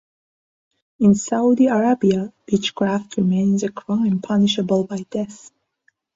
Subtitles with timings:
[0.97, 5.51] In Saudi Arabia, witchcraft remains a crime punishable by death.